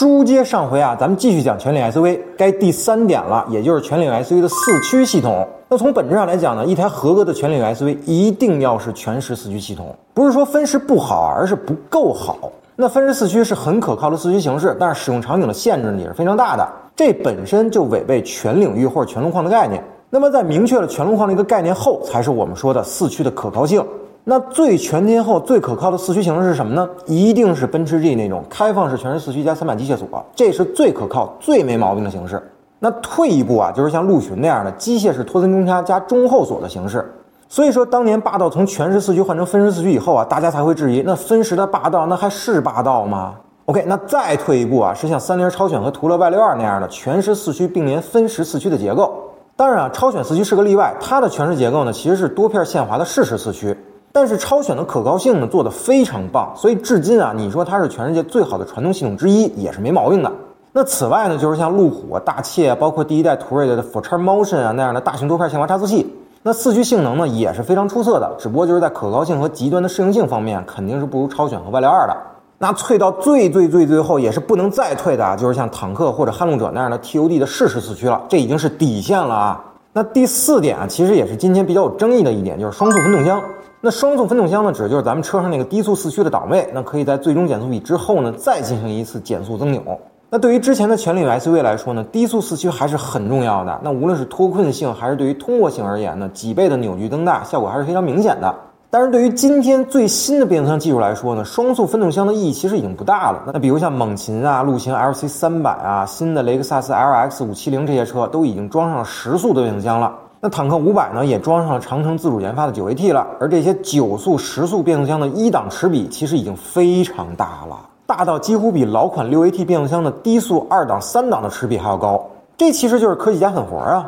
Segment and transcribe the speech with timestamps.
[0.00, 5.46] 书接上回啊，咱们继续讲全领 SUV，该第三点了，也就是全领 SUV 的四驱系统。
[5.68, 12.50] 那从本质上来讲呢，一台合格的全领 SUV 一定要是全时四驱系统，不是说分时不好，而是不够好。
[12.76, 19.84] 那分时四驱是很可靠的四驱形式，但是使用场景的限制呢也是非常大的，这本身就违背全领域或者全路况的概念。
[20.08, 23.84] 那么在明确了全路况的一个概念后，才是我们说的四驱的可靠性。
[24.24, 26.88] 那最全天候、最可靠的四驱形式是什么呢？
[27.06, 30.06] 一定是奔驰 G 那种开放式全时四驱加三板机械锁，
[30.36, 32.40] 这是最可靠、最没毛病的形式。
[32.78, 37.04] 那退一步啊，就是像陆巡那样的机械式托森中差加中后锁的形式。
[37.48, 49.12] 所以说，当年霸道从全时四驱换成分时四驱以后啊，大家才会质疑，那分时的霸道那还是霸道吗？OK，那再退一步啊，是像三菱超选和途乐 Y 六二那样的全时四驱并联分时四驱的结构。
[49.56, 53.76] 当然啊，超选四驱是个例外，它的全时结构呢其实是多片限滑的适时四驱。
[54.12, 60.32] 但是超选的可靠性呢做得非常棒，所以至今啊，你说它是全世界最好的传动系统之一也是没毛病的。
[60.72, 68.34] 那此外呢，就是像路虎啊、大切啊，包括第一代途锐的 f o r t r Motion 啊那样的大型多片限滑差速器，那四驱性能呢也是非常出色的。
[68.38, 72.16] 只不过就是在可靠性和极端的适应性方面，肯定是不如超选和 Y 六二的。
[72.58, 79.64] 那退到最最最最后也是不能再退的啊，就是像坦克或者撼路者那样的 TOD 的适时四驱了，这已经是底线了啊。
[79.92, 83.42] 那第四点啊，其实也是今天比较有争议的一点，就是双速分动箱。
[83.80, 89.82] 那双速分动箱呢，指的就是咱们车上那个低速四驱的档位，那可以在最终减速比之后呢，再进行一次减速增扭。
[90.30, 93.80] 那对于之前的全铝 SUV 来说呢，低速四驱还是很重要的。
[93.82, 98.54] 那无论是脱困性还是对于通过性而言呢，几倍的扭矩增大效果还是非常明显的。
[98.92, 103.44] 但是对于今天最新的变速箱技术来说呢，双速分动箱的意义其实已经不大了。
[103.52, 110.12] 那比如像猛禽啊、陆行 LC 三百啊、新的雷克萨斯 LX 五七零这些车都已经装上了十速的变速箱了。
[110.40, 122.26] 那坦克五百呢，也装上了长城自主研发的九 AT 了，而这些九速、十速变速箱的一档齿比其实已经非常大了，大到几乎比老款六 AT 变速箱的低速二档、三档的齿比还要高。
[122.56, 124.04] 这其实就是科技加狠活啊！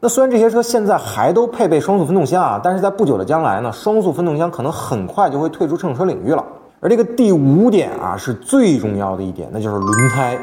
[0.00, 6.44] 那虽然这些车现在还都配备双速分动箱啊，但是在不久的将来呢，双速分动箱可能很快就会退出乘用车领域了。
[6.78, 10.38] 而这个第五点啊，是最重要的一点，那就是轮胎。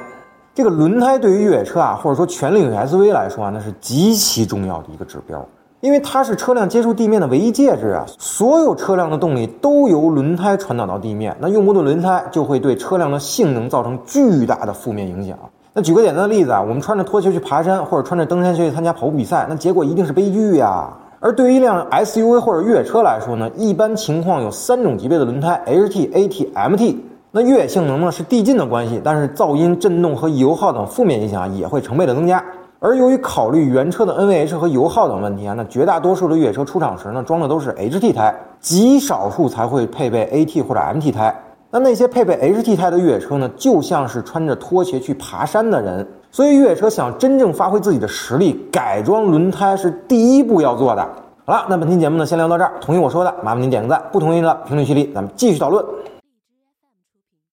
[0.53, 5.45] 这个轮胎对于越野车啊，或者说全领域 SUV 来说啊，那是极其重要的一个指标，
[5.79, 8.05] 因为它是车辆接触地面的唯一介质啊。
[8.19, 15.37] 所有车辆的动力都由轮胎传导到地面，那用不动轮胎就会对车辆的性能造成巨大的负面影响。
[15.77, 20.87] 那举个简单的例子啊，我们穿着拖鞋去爬山，或者穿着登山鞋去参加跑步比赛，那结果一定是悲剧呀。
[21.19, 26.95] 而对于一辆 SUV 或者越野车来说呢，一般情况有三种级别的轮胎：HT、AT、MT。
[27.31, 32.41] 那越野性能呢是递进的关系，但是噪音、震动和油耗等负面影响也会成倍的增加。
[32.79, 41.35] 而由于考虑原车的 NVH 和油耗等问题啊，那绝大多数的越野车出厂时呢装的都是 HT 胎，极少数才会配备 AT 或者 MT 胎。
[41.71, 46.07] 那那些配备 HT 胎的越野车呢，就像是穿着拖鞋去爬山的人。
[46.31, 51.01] 所以越野车想真正发挥自己的实力，改装轮胎是第一步要做的。
[51.45, 52.73] 好了，那本期节目呢先聊到这儿。
[52.81, 55.83] 同意我说的，麻烦您点个赞；不同意的评论区里咱们继续讨论。